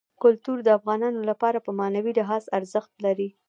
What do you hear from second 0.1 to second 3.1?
کلتور د افغانانو لپاره په معنوي لحاظ ارزښت